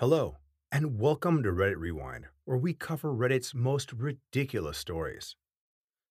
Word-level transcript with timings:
Hello, 0.00 0.38
and 0.72 0.98
welcome 0.98 1.42
to 1.42 1.50
Reddit 1.50 1.76
Rewind, 1.76 2.24
where 2.46 2.56
we 2.56 2.72
cover 2.72 3.12
Reddit's 3.12 3.54
most 3.54 3.92
ridiculous 3.92 4.78
stories. 4.78 5.36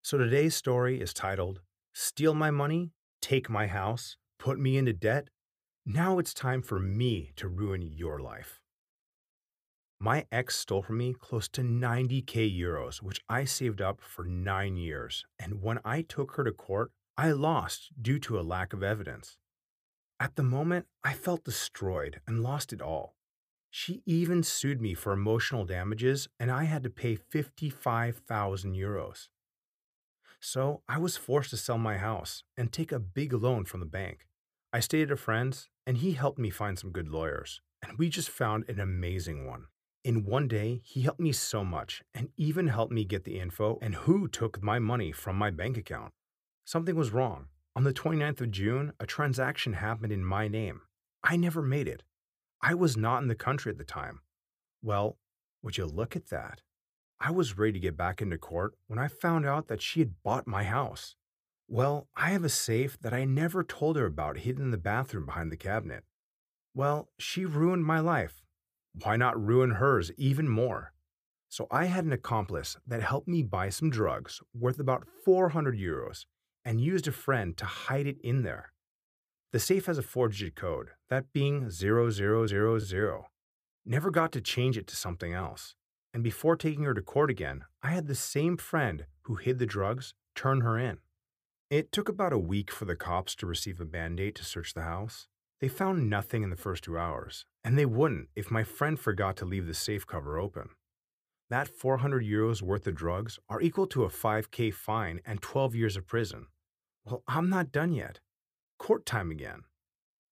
So 0.03 0.15
today's 0.15 0.53
story 0.53 1.01
is 1.01 1.11
titled 1.11 1.61
Steal 1.91 2.35
My 2.35 2.51
Money, 2.51 2.91
Take 3.19 3.49
My 3.49 3.65
House, 3.65 4.15
Put 4.37 4.59
Me 4.59 4.77
into 4.77 4.93
Debt. 4.93 5.29
Now 5.87 6.19
it's 6.19 6.35
time 6.35 6.61
for 6.61 6.79
me 6.79 7.31
to 7.37 7.47
ruin 7.47 7.81
your 7.81 8.19
life. 8.19 8.61
My 9.99 10.27
ex 10.31 10.57
stole 10.57 10.83
from 10.83 10.99
me 10.99 11.15
close 11.19 11.47
to 11.47 11.61
90k 11.61 12.55
euros, 12.55 12.97
which 12.97 13.21
I 13.27 13.43
saved 13.43 13.81
up 13.81 14.01
for 14.01 14.23
nine 14.23 14.77
years, 14.77 15.25
and 15.39 15.63
when 15.63 15.79
I 15.83 16.03
took 16.03 16.33
her 16.33 16.43
to 16.43 16.51
court, 16.51 16.91
I 17.17 17.31
lost 17.31 17.89
due 17.99 18.19
to 18.19 18.39
a 18.39 18.45
lack 18.45 18.71
of 18.71 18.83
evidence. 18.83 19.39
At 20.19 20.35
the 20.35 20.43
moment, 20.43 20.85
I 21.03 21.13
felt 21.13 21.43
destroyed 21.43 22.21
and 22.27 22.43
lost 22.43 22.71
it 22.71 22.83
all. 22.83 23.15
She 23.71 24.01
even 24.05 24.43
sued 24.43 24.81
me 24.81 24.93
for 24.93 25.13
emotional 25.13 25.65
damages, 25.65 26.27
and 26.39 26.49
I 26.49 26.63
had 26.63 26.83
to 26.83 26.89
pay 26.89 27.15
55,000 27.15 28.75
euros. 28.75 29.27
So 30.39 30.81
I 30.87 30.97
was 30.97 31.17
forced 31.17 31.49
to 31.51 31.57
sell 31.57 31.77
my 31.77 31.97
house 31.97 32.43
and 32.57 32.71
take 32.71 32.91
a 32.91 32.99
big 32.99 33.33
loan 33.33 33.65
from 33.65 33.79
the 33.79 33.85
bank. 33.85 34.27
I 34.71 34.79
stayed 34.79 35.03
at 35.03 35.11
a 35.11 35.17
friend's, 35.17 35.69
and 35.85 35.97
he 35.97 36.13
helped 36.13 36.39
me 36.39 36.49
find 36.49 36.79
some 36.79 36.91
good 36.91 37.09
lawyers, 37.09 37.61
and 37.81 37.97
we 37.97 38.09
just 38.09 38.29
found 38.29 38.67
an 38.69 38.79
amazing 38.79 39.45
one. 39.45 39.65
In 40.03 40.25
one 40.25 40.47
day, 40.47 40.81
he 40.85 41.01
helped 41.01 41.19
me 41.19 41.33
so 41.33 41.65
much 41.65 42.03
and 42.13 42.29
even 42.37 42.69
helped 42.69 42.93
me 42.93 43.03
get 43.03 43.25
the 43.25 43.37
info 43.37 43.77
and 43.81 43.95
who 43.95 44.27
took 44.29 44.63
my 44.63 44.79
money 44.79 45.11
from 45.11 45.35
my 45.35 45.51
bank 45.51 45.77
account. 45.77 46.13
Something 46.65 46.95
was 46.95 47.11
wrong. 47.11 47.47
On 47.75 47.83
the 47.83 47.93
29th 47.93 48.41
of 48.41 48.51
June, 48.51 48.93
a 48.99 49.05
transaction 49.05 49.73
happened 49.73 50.13
in 50.13 50.23
my 50.23 50.47
name. 50.47 50.81
I 51.23 51.35
never 51.35 51.61
made 51.61 51.87
it. 51.87 52.03
I 52.61 52.73
was 52.73 52.97
not 52.97 53.21
in 53.21 53.27
the 53.27 53.35
country 53.35 53.71
at 53.71 53.77
the 53.77 53.83
time. 53.83 54.19
Well, 54.81 55.17
would 55.61 55.77
you 55.77 55.85
look 55.85 56.15
at 56.15 56.29
that? 56.29 56.61
I 57.19 57.31
was 57.31 57.57
ready 57.57 57.73
to 57.73 57.79
get 57.79 57.97
back 57.97 58.21
into 58.21 58.37
court 58.37 58.75
when 58.87 58.99
I 58.99 59.07
found 59.07 59.45
out 59.45 59.67
that 59.67 59.81
she 59.81 59.99
had 59.99 60.21
bought 60.23 60.47
my 60.47 60.63
house. 60.63 61.15
Well, 61.67 62.07
I 62.15 62.31
have 62.31 62.43
a 62.43 62.49
safe 62.49 62.97
that 63.01 63.13
I 63.13 63.25
never 63.25 63.63
told 63.63 63.95
her 63.95 64.05
about 64.05 64.39
hidden 64.39 64.63
in 64.65 64.71
the 64.71 64.77
bathroom 64.77 65.25
behind 65.25 65.51
the 65.51 65.57
cabinet. 65.57 66.03
Well, 66.73 67.09
she 67.17 67.45
ruined 67.45 67.85
my 67.85 67.99
life. 67.99 68.41
Why 69.03 69.17
not 69.17 69.41
ruin 69.41 69.71
hers 69.71 70.11
even 70.17 70.47
more? 70.47 70.93
So 71.47 71.67
I 71.71 71.85
had 71.85 72.05
an 72.05 72.13
accomplice 72.13 72.77
that 72.87 73.01
helped 73.01 73.27
me 73.27 73.43
buy 73.43 73.69
some 73.69 73.89
drugs 73.89 74.41
worth 74.53 74.79
about 74.79 75.07
400 75.25 75.77
euros 75.77 76.25
and 76.63 76.81
used 76.81 77.07
a 77.07 77.11
friend 77.11 77.57
to 77.57 77.65
hide 77.65 78.07
it 78.07 78.17
in 78.21 78.43
there. 78.43 78.71
The 79.51 79.59
safe 79.59 79.87
has 79.87 79.97
a 79.97 80.03
four 80.03 80.27
digit 80.27 80.55
code, 80.55 80.89
that 81.09 81.33
being 81.33 81.71
0000. 81.71 83.23
Never 83.83 84.11
got 84.11 84.31
to 84.33 84.41
change 84.41 84.77
it 84.77 84.85
to 84.87 84.95
something 84.95 85.33
else. 85.33 85.73
And 86.13 86.23
before 86.23 86.55
taking 86.55 86.83
her 86.83 86.93
to 86.93 87.01
court 87.01 87.31
again, 87.31 87.63
I 87.81 87.89
had 87.89 88.05
the 88.05 88.13
same 88.13 88.57
friend 88.57 89.05
who 89.23 89.35
hid 89.35 89.57
the 89.57 89.65
drugs 89.65 90.13
turn 90.35 90.61
her 90.61 90.77
in. 90.77 90.99
It 91.71 91.91
took 91.91 92.07
about 92.07 92.31
a 92.31 92.37
week 92.37 92.69
for 92.69 92.85
the 92.85 92.95
cops 92.95 93.33
to 93.37 93.47
receive 93.47 93.81
a 93.81 93.85
mandate 93.85 94.35
to 94.35 94.45
search 94.45 94.75
the 94.75 94.83
house. 94.83 95.27
They 95.61 95.67
found 95.67 96.11
nothing 96.11 96.43
in 96.43 96.51
the 96.51 96.55
first 96.55 96.83
two 96.83 96.99
hours, 96.99 97.45
and 97.63 97.77
they 97.77 97.87
wouldn't 97.87 98.29
if 98.35 98.51
my 98.51 98.63
friend 98.63 98.99
forgot 98.99 99.35
to 99.37 99.45
leave 99.45 99.65
the 99.65 99.73
safe 99.73 100.05
cover 100.05 100.37
open. 100.37 100.69
That 101.49 101.67
400 101.67 102.23
euros 102.23 102.61
worth 102.61 102.85
of 102.85 102.93
drugs 102.93 103.39
are 103.49 103.61
equal 103.61 103.87
to 103.87 104.03
a 104.03 104.09
5k 104.09 104.71
fine 104.75 105.21
and 105.25 105.41
12 105.41 105.73
years 105.73 105.97
of 105.97 106.05
prison. 106.05 106.45
Well, 107.03 107.23
I'm 107.27 107.49
not 107.49 107.71
done 107.71 107.93
yet 107.93 108.19
court 108.79 109.05
time 109.05 109.29
again. 109.29 109.63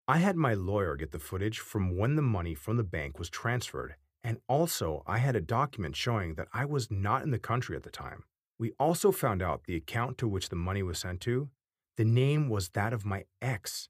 I 0.07 0.19
had 0.19 0.37
my 0.37 0.53
lawyer 0.53 0.95
get 0.95 1.11
the 1.11 1.19
footage 1.19 1.59
from 1.59 1.97
when 1.97 2.15
the 2.15 2.21
money 2.21 2.53
from 2.53 2.77
the 2.77 2.83
bank 2.83 3.19
was 3.19 3.29
transferred, 3.29 3.95
and 4.23 4.37
also 4.47 5.03
I 5.05 5.17
had 5.17 5.35
a 5.35 5.41
document 5.41 5.95
showing 5.95 6.35
that 6.35 6.47
I 6.53 6.63
was 6.63 6.89
not 6.89 7.23
in 7.23 7.31
the 7.31 7.39
country 7.39 7.75
at 7.75 7.83
the 7.83 7.89
time. 7.89 8.23
We 8.57 8.71
also 8.79 9.11
found 9.11 9.41
out 9.41 9.63
the 9.65 9.75
account 9.75 10.17
to 10.19 10.27
which 10.27 10.49
the 10.49 10.55
money 10.55 10.83
was 10.83 10.99
sent 10.99 11.21
to. 11.21 11.49
The 11.97 12.05
name 12.05 12.47
was 12.47 12.69
that 12.69 12.93
of 12.93 13.03
my 13.03 13.25
ex. 13.41 13.89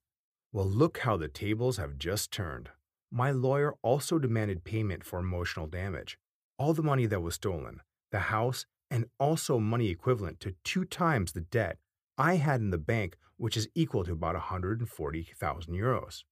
Well, 0.52 0.66
look 0.66 1.00
how 1.00 1.18
the 1.18 1.28
tables 1.28 1.78
have 1.78 1.98
just 1.98 2.32
turned. 2.32 2.70
My 3.12 3.32
lawyer 3.32 3.76
also 3.82 4.18
demanded 4.18 4.64
payment 4.64 5.04
for 5.04 5.20
emotional 5.20 5.68
damage, 5.68 6.18
all 6.58 6.74
the 6.74 6.82
money 6.82 7.06
that 7.08 7.22
was 7.22 7.36
stolen, 7.36 7.82
the 8.12 8.20
house, 8.20 8.66
and 8.90 9.06
also 9.20 9.60
money 9.60 9.90
equivalent 9.90 10.40
to 10.40 10.56
two 10.64 10.86
times 10.86 11.34
the 11.34 11.42
debt 11.42 11.78
I 12.18 12.36
had 12.36 12.62
in 12.62 12.70
the 12.70 12.78
bank, 12.78 13.18
which 13.38 13.58
is 13.58 13.68
equal 13.76 14.04
to 14.04 14.14
about 14.14 14.36
140,000 14.36 15.74
euros. 15.74 16.24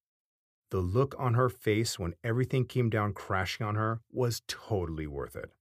The 0.71 0.79
look 0.79 1.15
on 1.19 1.35
her 1.35 1.49
face 1.49 1.99
when 1.99 2.15
everything 2.23 2.65
came 2.65 2.89
down 2.89 3.13
crashing 3.13 3.65
on 3.65 3.75
her 3.75 4.01
was 4.11 4.41
totally 4.47 5.07
worth 5.07 5.35
it. 5.35 5.51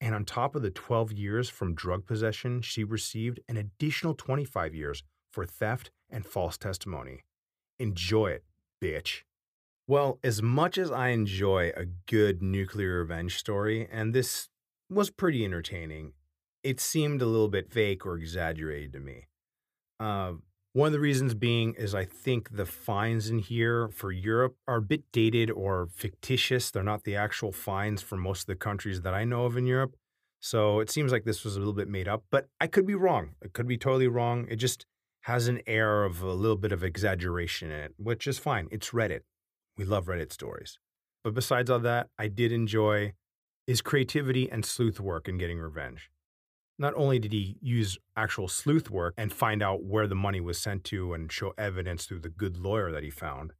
And 0.00 0.14
on 0.14 0.24
top 0.24 0.54
of 0.54 0.62
the 0.62 0.70
12 0.70 1.12
years 1.12 1.48
from 1.48 1.74
drug 1.74 2.06
possession, 2.06 2.60
she 2.62 2.84
received 2.84 3.40
an 3.48 3.56
additional 3.56 4.14
25 4.14 4.74
years 4.74 5.02
for 5.32 5.44
theft 5.44 5.90
and 6.10 6.24
false 6.24 6.56
testimony. 6.56 7.20
Enjoy 7.78 8.28
it, 8.28 8.44
bitch. 8.82 9.22
Well, 9.86 10.18
as 10.22 10.40
much 10.40 10.78
as 10.78 10.90
I 10.90 11.08
enjoy 11.08 11.72
a 11.76 11.86
good 12.06 12.42
nuclear 12.42 13.00
revenge 13.00 13.36
story, 13.36 13.88
and 13.90 14.14
this 14.14 14.48
was 14.88 15.10
pretty 15.10 15.44
entertaining, 15.44 16.12
it 16.62 16.80
seemed 16.80 17.20
a 17.20 17.26
little 17.26 17.48
bit 17.48 17.70
fake 17.70 18.06
or 18.06 18.16
exaggerated 18.16 18.92
to 18.92 19.00
me. 19.00 19.26
Uh, 20.00 20.34
one 20.74 20.88
of 20.88 20.92
the 20.92 21.00
reasons 21.00 21.34
being 21.34 21.74
is 21.74 21.94
I 21.94 22.04
think 22.04 22.56
the 22.56 22.66
fines 22.66 23.30
in 23.30 23.38
here 23.38 23.88
for 23.88 24.10
Europe 24.10 24.56
are 24.66 24.78
a 24.78 24.82
bit 24.82 25.04
dated 25.12 25.48
or 25.48 25.86
fictitious. 25.94 26.72
They're 26.72 26.82
not 26.82 27.04
the 27.04 27.14
actual 27.14 27.52
fines 27.52 28.02
for 28.02 28.16
most 28.16 28.40
of 28.40 28.46
the 28.46 28.56
countries 28.56 29.02
that 29.02 29.14
I 29.14 29.22
know 29.22 29.44
of 29.44 29.56
in 29.56 29.66
Europe. 29.66 29.94
So 30.40 30.80
it 30.80 30.90
seems 30.90 31.12
like 31.12 31.24
this 31.24 31.44
was 31.44 31.54
a 31.54 31.60
little 31.60 31.74
bit 31.74 31.88
made 31.88 32.08
up, 32.08 32.24
but 32.28 32.48
I 32.60 32.66
could 32.66 32.86
be 32.86 32.96
wrong. 32.96 33.36
It 33.40 33.52
could 33.52 33.68
be 33.68 33.78
totally 33.78 34.08
wrong. 34.08 34.46
It 34.50 34.56
just 34.56 34.84
has 35.22 35.46
an 35.46 35.62
air 35.68 36.02
of 36.02 36.22
a 36.22 36.32
little 36.32 36.56
bit 36.56 36.72
of 36.72 36.82
exaggeration 36.82 37.70
in 37.70 37.78
it, 37.78 37.94
which 37.96 38.26
is 38.26 38.40
fine. 38.40 38.66
It's 38.72 38.90
Reddit. 38.90 39.20
We 39.78 39.84
love 39.84 40.06
Reddit 40.06 40.32
stories. 40.32 40.78
But 41.22 41.34
besides 41.34 41.70
all 41.70 41.78
that, 41.78 42.08
I 42.18 42.26
did 42.26 42.50
enjoy 42.50 43.12
his 43.64 43.80
creativity 43.80 44.50
and 44.50 44.64
sleuth 44.66 44.98
work 44.98 45.28
in 45.28 45.38
getting 45.38 45.60
revenge. 45.60 46.10
Not 46.78 46.94
only 46.96 47.18
did 47.18 47.32
he 47.32 47.56
use 47.60 47.98
actual 48.16 48.48
sleuth 48.48 48.90
work 48.90 49.14
and 49.16 49.32
find 49.32 49.62
out 49.62 49.84
where 49.84 50.08
the 50.08 50.14
money 50.14 50.40
was 50.40 50.58
sent 50.58 50.82
to 50.84 51.14
and 51.14 51.30
show 51.30 51.54
evidence 51.56 52.04
through 52.04 52.20
the 52.20 52.28
good 52.28 52.56
lawyer 52.56 52.90
that 52.90 53.04
he 53.04 53.10
found, 53.10 53.52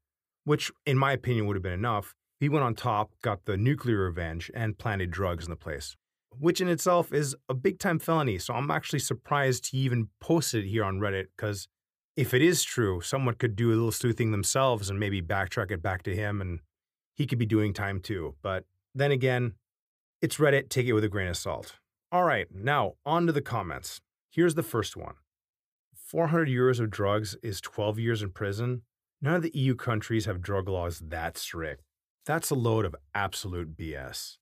which 0.44 0.72
in 0.84 0.98
my 0.98 1.12
opinion 1.12 1.46
would 1.46 1.56
have 1.56 1.62
been 1.62 1.72
enough, 1.72 2.14
he 2.40 2.48
went 2.48 2.64
on 2.64 2.74
top, 2.74 3.12
got 3.22 3.44
the 3.44 3.56
nuclear 3.56 3.98
revenge, 3.98 4.50
and 4.54 4.78
planted 4.78 5.10
drugs 5.10 5.44
in 5.44 5.50
the 5.50 5.56
place, 5.56 5.96
which 6.38 6.60
in 6.60 6.68
itself 6.68 7.12
is 7.12 7.36
a 7.48 7.54
big 7.54 7.78
time 7.78 8.00
felony. 8.00 8.38
So 8.38 8.54
I'm 8.54 8.70
actually 8.70 8.98
surprised 8.98 9.70
he 9.70 9.78
even 9.78 10.08
posted 10.20 10.64
it 10.64 10.68
here 10.68 10.84
on 10.84 10.98
Reddit 10.98 11.26
because 11.36 11.68
if 12.16 12.34
it 12.34 12.42
is 12.42 12.64
true, 12.64 13.00
someone 13.00 13.34
could 13.34 13.54
do 13.54 13.68
a 13.68 13.74
little 13.74 13.92
sleuthing 13.92 14.32
themselves 14.32 14.90
and 14.90 14.98
maybe 14.98 15.22
backtrack 15.22 15.70
it 15.70 15.82
back 15.82 16.02
to 16.04 16.14
him 16.14 16.40
and 16.40 16.60
he 17.14 17.26
could 17.26 17.38
be 17.38 17.46
doing 17.46 17.72
time 17.72 18.00
too. 18.00 18.34
But 18.42 18.64
then 18.94 19.12
again, 19.12 19.54
it's 20.20 20.36
Reddit, 20.36 20.68
take 20.68 20.86
it 20.86 20.92
with 20.92 21.04
a 21.04 21.08
grain 21.08 21.28
of 21.28 21.36
salt. 21.36 21.78
All 22.14 22.22
right, 22.22 22.46
now 22.54 22.92
on 23.04 23.26
to 23.26 23.32
the 23.32 23.42
comments. 23.42 24.00
Here's 24.30 24.54
the 24.54 24.62
first 24.62 24.96
one 24.96 25.14
400 25.96 26.48
euros 26.48 26.78
of 26.78 26.88
drugs 26.88 27.36
is 27.42 27.60
12 27.60 27.98
years 27.98 28.22
in 28.22 28.30
prison. 28.30 28.82
None 29.20 29.34
of 29.34 29.42
the 29.42 29.50
EU 29.52 29.74
countries 29.74 30.26
have 30.26 30.40
drug 30.40 30.68
laws 30.68 31.00
that 31.00 31.36
strict. 31.36 31.82
That's 32.24 32.50
a 32.50 32.54
load 32.54 32.84
of 32.84 32.94
absolute 33.16 33.76
BS. 33.76 34.36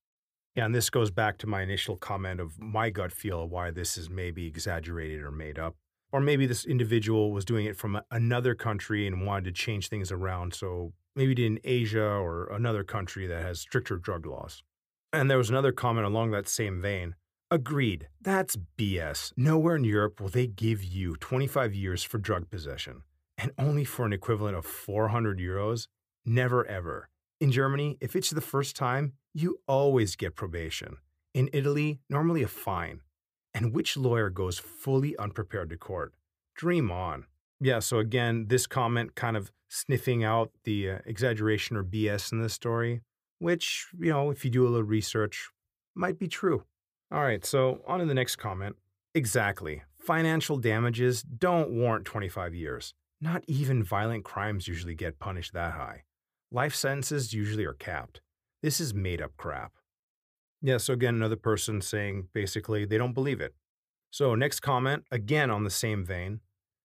Yeah, 0.54 0.66
and 0.66 0.74
this 0.74 0.90
goes 0.90 1.10
back 1.10 1.38
to 1.38 1.46
my 1.46 1.62
initial 1.62 1.96
comment 1.96 2.40
of 2.40 2.60
my 2.60 2.90
gut 2.90 3.10
feel 3.10 3.44
of 3.44 3.50
why 3.50 3.70
this 3.70 3.96
is 3.96 4.10
maybe 4.10 4.46
exaggerated 4.46 5.22
or 5.22 5.30
made 5.30 5.58
up. 5.58 5.74
Or 6.12 6.20
maybe 6.20 6.44
this 6.44 6.66
individual 6.66 7.32
was 7.32 7.46
doing 7.46 7.64
it 7.64 7.78
from 7.78 8.02
another 8.10 8.54
country 8.54 9.06
and 9.06 9.24
wanted 9.24 9.44
to 9.46 9.52
change 9.52 9.88
things 9.88 10.12
around. 10.12 10.52
So 10.52 10.92
maybe 11.16 11.46
in 11.46 11.58
Asia 11.64 12.04
or 12.04 12.52
another 12.52 12.84
country 12.84 13.26
that 13.28 13.40
has 13.40 13.60
stricter 13.60 13.96
drug 13.96 14.26
laws. 14.26 14.62
And 15.10 15.30
there 15.30 15.38
was 15.38 15.48
another 15.48 15.72
comment 15.72 16.06
along 16.06 16.32
that 16.32 16.48
same 16.48 16.82
vein. 16.82 17.14
Agreed. 17.52 18.08
That's 18.18 18.56
BS. 18.78 19.34
Nowhere 19.36 19.76
in 19.76 19.84
Europe 19.84 20.22
will 20.22 20.30
they 20.30 20.46
give 20.46 20.82
you 20.82 21.16
25 21.16 21.74
years 21.74 22.02
for 22.02 22.16
drug 22.16 22.48
possession, 22.48 23.02
and 23.36 23.52
only 23.58 23.84
for 23.84 24.06
an 24.06 24.14
equivalent 24.14 24.56
of 24.56 24.64
400 24.64 25.38
euros? 25.38 25.86
Never 26.24 26.66
ever. 26.66 27.10
In 27.42 27.52
Germany, 27.52 27.98
if 28.00 28.16
it's 28.16 28.30
the 28.30 28.40
first 28.40 28.74
time, 28.74 29.12
you 29.34 29.58
always 29.68 30.16
get 30.16 30.34
probation. 30.34 30.96
In 31.34 31.50
Italy, 31.52 32.00
normally 32.08 32.42
a 32.42 32.48
fine. 32.48 33.00
And 33.52 33.74
which 33.74 33.98
lawyer 33.98 34.30
goes 34.30 34.58
fully 34.58 35.14
unprepared 35.18 35.68
to 35.68 35.76
court? 35.76 36.14
Dream 36.56 36.90
on. 36.90 37.26
Yeah, 37.60 37.80
so 37.80 37.98
again, 37.98 38.46
this 38.48 38.66
comment 38.66 39.14
kind 39.14 39.36
of 39.36 39.52
sniffing 39.68 40.24
out 40.24 40.52
the 40.64 40.92
uh, 40.92 40.98
exaggeration 41.04 41.76
or 41.76 41.84
BS 41.84 42.32
in 42.32 42.40
this 42.40 42.54
story, 42.54 43.02
which, 43.40 43.88
you 44.00 44.10
know, 44.10 44.30
if 44.30 44.42
you 44.42 44.50
do 44.50 44.66
a 44.66 44.70
little 44.70 44.86
research, 44.86 45.50
might 45.94 46.18
be 46.18 46.28
true. 46.28 46.64
All 47.12 47.22
right, 47.22 47.44
so 47.44 47.82
on 47.86 47.98
to 47.98 48.06
the 48.06 48.14
next 48.14 48.36
comment. 48.36 48.74
Exactly. 49.14 49.82
Financial 50.00 50.56
damages 50.56 51.22
don't 51.22 51.70
warrant 51.70 52.06
25 52.06 52.54
years. 52.54 52.94
Not 53.20 53.44
even 53.46 53.84
violent 53.84 54.24
crimes 54.24 54.66
usually 54.66 54.94
get 54.94 55.18
punished 55.18 55.52
that 55.52 55.74
high. 55.74 56.04
Life 56.50 56.74
sentences 56.74 57.34
usually 57.34 57.66
are 57.66 57.74
capped. 57.74 58.22
This 58.62 58.80
is 58.80 58.94
made 58.94 59.20
up 59.20 59.32
crap. 59.36 59.72
Yeah, 60.62 60.78
so 60.78 60.94
again, 60.94 61.14
another 61.14 61.36
person 61.36 61.82
saying 61.82 62.28
basically 62.32 62.86
they 62.86 62.96
don't 62.96 63.12
believe 63.12 63.42
it. 63.42 63.52
So, 64.10 64.34
next 64.34 64.60
comment, 64.60 65.04
again 65.10 65.50
on 65.50 65.64
the 65.64 65.70
same 65.70 66.06
vein. 66.06 66.40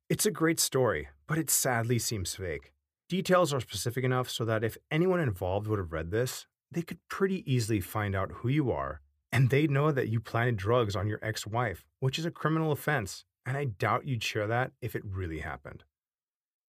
It's 0.10 0.26
a 0.26 0.32
great 0.32 0.60
story, 0.60 1.08
but 1.28 1.38
it 1.38 1.50
sadly 1.50 2.00
seems 2.00 2.36
fake. 2.36 2.74
Details 3.08 3.54
are 3.54 3.62
specific 3.62 4.04
enough 4.04 4.30
so 4.30 4.44
that 4.44 4.66
if 4.66 4.78
anyone 4.92 5.22
involved 5.22 5.68
would 5.68 5.80
have 5.80 5.94
read 5.94 6.12
this, 6.12 6.48
they 6.70 6.82
could 6.82 7.00
pretty 7.10 7.50
easily 7.50 7.80
find 7.80 8.14
out 8.14 8.32
who 8.32 8.50
you 8.50 8.72
are, 8.72 9.00
and 9.38 9.51
they'd 9.51 9.69
know 9.69 9.92
that 9.92 10.07
you 10.07 10.19
planted 10.19 10.57
drugs 10.57 10.95
on 10.95 11.07
your 11.07 11.19
ex 11.22 11.45
wife, 11.45 11.86
which 12.00 12.18
is 12.18 12.25
a 12.25 12.31
criminal 12.31 12.72
offense, 12.72 13.24
and 13.45 13.56
I 13.56 13.66
doubt 13.66 14.07
you'd 14.07 14.24
share 14.24 14.48
that 14.48 14.72
if 14.81 14.95
it 14.95 15.04
really 15.06 15.42
happened. 15.42 15.84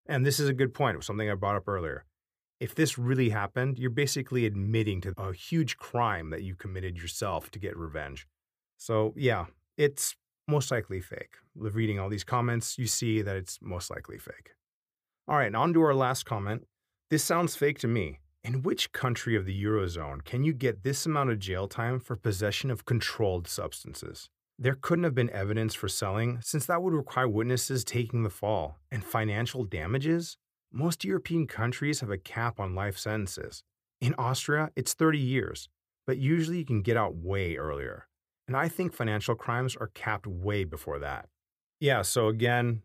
And 0.05 0.23
this 0.23 0.39
is 0.39 0.47
a 0.47 0.53
good 0.53 0.71
point, 0.75 1.03
something 1.03 1.27
I 1.27 1.33
brought 1.33 1.55
up 1.55 1.67
earlier. 1.67 2.05
If 2.59 2.75
this 2.75 2.95
really 2.95 3.29
happened, 3.29 3.79
you're 3.79 3.89
basically 3.89 4.45
admitting 4.45 5.01
to 5.01 5.13
a 5.17 5.33
huge 5.33 5.77
crime 5.77 6.29
that 6.29 6.43
you 6.43 6.53
committed 6.53 6.95
yourself 6.95 7.49
to 7.51 7.59
get 7.59 7.75
revenge. 7.75 8.27
So, 8.77 9.15
yeah, 9.17 9.45
it's 9.75 10.15
most 10.47 10.69
likely 10.69 11.01
fake. 11.01 11.37
Reading 11.55 11.99
all 11.99 12.07
these 12.07 12.23
comments, 12.23 12.77
you 12.77 12.85
see 12.85 13.23
that 13.23 13.35
it's 13.35 13.57
most 13.63 13.89
likely 13.89 14.19
fake. 14.19 14.51
All 15.27 15.37
right, 15.37 15.55
on 15.55 15.73
to 15.73 15.81
our 15.81 15.95
last 15.95 16.27
comment. 16.27 16.67
This 17.09 17.23
sounds 17.23 17.55
fake 17.55 17.79
to 17.79 17.87
me. 17.87 18.19
In 18.41 18.61
which 18.61 18.93
country 18.93 19.35
of 19.35 19.45
the 19.45 19.63
Eurozone 19.63 20.23
can 20.23 20.45
you 20.45 20.53
get 20.53 20.83
this 20.83 21.05
amount 21.05 21.29
of 21.29 21.39
jail 21.39 21.67
time 21.67 21.99
for 21.99 22.15
possession 22.15 22.71
of 22.71 22.85
controlled 22.85 23.49
substances? 23.49 24.29
There 24.57 24.77
couldn't 24.79 25.03
have 25.03 25.15
been 25.15 25.29
evidence 25.31 25.73
for 25.75 25.89
selling, 25.89 26.39
since 26.41 26.65
that 26.65 26.81
would 26.81 26.93
require 26.93 27.27
witnesses 27.27 27.83
taking 27.83 28.23
the 28.23 28.29
fall, 28.29 28.77
and 28.91 29.03
financial 29.03 29.65
damages? 29.65 30.37
Most 30.71 31.03
European 31.03 31.47
countries 31.47 31.99
have 31.99 32.11
a 32.11 32.17
cap 32.17 32.61
on 32.61 32.75
life 32.75 32.97
sentences. 32.97 33.63
In 33.99 34.15
Austria, 34.17 34.69
it's 34.75 34.93
30 34.93 35.19
years, 35.19 35.67
but 36.07 36.17
usually 36.17 36.59
you 36.59 36.65
can 36.65 36.81
get 36.81 36.95
out 36.95 37.15
way 37.15 37.57
earlier. 37.57 38.07
And 38.47 38.55
I 38.55 38.69
think 38.69 38.93
financial 38.93 39.35
crimes 39.35 39.75
are 39.75 39.91
capped 39.93 40.27
way 40.27 40.63
before 40.63 40.99
that. 40.99 41.27
Yeah, 41.81 42.03
so 42.03 42.29
again, 42.29 42.83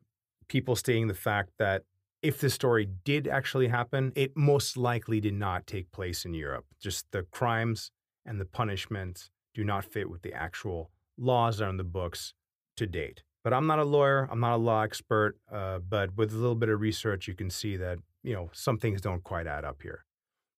people 0.49 0.75
stating 0.75 1.07
the 1.07 1.15
fact 1.15 1.51
that 1.59 1.85
if 2.25 2.41
the 2.41 2.49
story 2.49 2.89
did 3.05 3.29
actually 3.29 3.69
happen, 3.69 4.11
it 4.17 4.35
most 4.35 4.79
likely 4.79 5.21
did 5.21 5.35
not 5.35 5.67
take 5.67 5.93
place 5.93 6.25
in 6.25 6.33
Europe. 6.33 6.65
Just 6.81 7.05
the 7.13 7.25
crimes 7.25 7.91
and 8.25 8.41
the 8.41 8.47
punishments 8.47 9.31
do 9.53 9.63
not 9.63 9.85
fit 9.85 10.09
with 10.09 10.23
the 10.23 10.33
actual 10.33 10.91
laws 11.19 11.59
that 11.59 11.67
are 11.67 11.69
in 11.69 11.77
the 11.77 11.85
books 11.85 12.33
to 12.79 12.87
date. 12.87 13.23
But 13.45 13.53
I'm 13.53 13.67
not 13.67 13.79
a 13.79 13.85
lawyer, 13.85 14.27
I'm 14.33 14.41
not 14.41 14.55
a 14.55 14.57
law 14.57 14.81
expert, 14.81 15.37
uh, 15.53 15.81
but 15.81 16.17
with 16.17 16.33
a 16.33 16.37
little 16.37 16.55
bit 16.55 16.71
of 16.71 16.81
research, 16.81 17.29
you 17.29 17.35
can 17.35 17.51
see 17.51 17.77
that, 17.77 17.99
you 18.23 18.33
know, 18.33 18.49
some 18.55 18.79
things 18.79 19.03
don't 19.03 19.23
quite 19.23 19.47
add 19.47 19.67
up 19.67 19.83
here. 19.83 20.07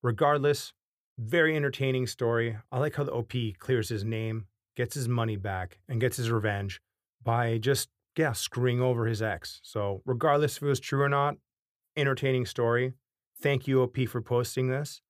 Regardless, 0.04 0.72
very 1.18 1.56
entertaining 1.56 2.06
story. 2.06 2.56
I 2.70 2.78
like 2.78 2.94
how 2.94 3.02
the 3.02 3.12
OP 3.12 3.32
clears 3.58 3.88
his 3.88 4.04
name, 4.04 4.46
gets 4.76 4.94
his 4.94 5.08
money 5.08 5.36
back, 5.36 5.80
and 5.88 6.00
gets 6.00 6.16
his 6.16 6.30
revenge 6.30 6.80
by 7.24 7.58
just, 7.58 7.88
yeah, 8.16 8.32
screwing 8.34 8.80
over 8.80 9.06
his 9.06 9.20
ex. 9.20 9.58
So, 9.64 10.02
regardless 10.06 10.58
if 10.58 10.62
it 10.62 10.66
was 10.66 10.78
true 10.78 11.02
or 11.02 11.08
not, 11.08 11.34
entertaining 11.96 12.46
story. 12.46 12.92
Thank 13.40 13.66
you, 13.66 13.82
OP, 13.82 13.96
for 14.08 14.20
posting 14.20 14.68
this. 14.68 15.02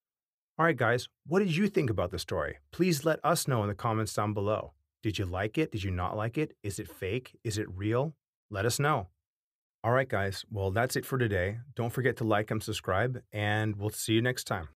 All 0.59 0.65
right, 0.65 0.75
guys, 0.75 1.07
what 1.25 1.39
did 1.39 1.55
you 1.55 1.67
think 1.67 1.89
about 1.89 2.11
the 2.11 2.19
story? 2.19 2.57
Please 2.71 3.05
let 3.05 3.19
us 3.23 3.47
know 3.47 3.61
in 3.61 3.69
the 3.69 3.75
comments 3.75 4.13
down 4.13 4.33
below. 4.33 4.73
Did 5.03 5.19
you 5.19 5.25
like 5.25 5.57
it? 5.57 5.71
Did 5.71 5.83
you 5.83 5.91
not 5.91 6.17
like 6.17 6.37
it? 6.37 6.55
Is 6.63 6.79
it 6.79 6.89
fake? 6.89 7.37
Is 7.43 7.57
it 7.57 7.67
real? 7.69 8.15
Let 8.49 8.65
us 8.65 8.79
know. 8.79 9.07
All 9.83 9.91
right, 9.91 10.09
guys, 10.09 10.43
well, 10.49 10.71
that's 10.71 10.95
it 10.95 11.05
for 11.05 11.17
today. 11.17 11.59
Don't 11.75 11.93
forget 11.93 12.17
to 12.17 12.23
like 12.23 12.49
and 12.51 12.61
subscribe, 12.61 13.21
and 13.31 13.75
we'll 13.75 13.91
see 13.91 14.13
you 14.13 14.21
next 14.21 14.45
time. 14.45 14.69